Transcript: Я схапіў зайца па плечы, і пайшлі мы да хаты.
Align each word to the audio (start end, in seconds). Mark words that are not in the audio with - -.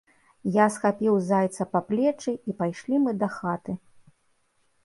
Я 0.53 0.65
схапіў 0.75 1.19
зайца 1.25 1.67
па 1.73 1.79
плечы, 1.89 2.31
і 2.53 2.57
пайшлі 2.63 2.95
мы 3.05 3.11
да 3.25 3.31
хаты. 3.37 3.71